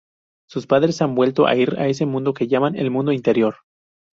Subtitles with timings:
[0.49, 3.57] Sus padres han vuelto a ir a ese mundo que llaman el "Mundo interior".